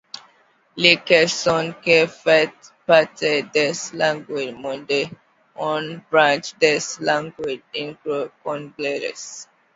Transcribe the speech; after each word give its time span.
Le 0.77 0.91
khassonké 1.05 1.97
fait 2.21 2.51
partie 2.87 3.43
des 3.53 3.71
langues 3.93 4.51
mandées, 4.63 5.07
une 5.55 6.01
branche 6.09 6.55
des 6.59 6.79
langues 7.05 7.37
nigéro-congolaises. 7.71 9.47